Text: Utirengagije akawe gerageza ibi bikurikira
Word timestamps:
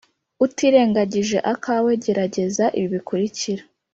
Utirengagije 0.45 1.37
akawe 1.53 1.91
gerageza 2.03 2.65
ibi 2.77 2.87
bikurikira 2.93 3.63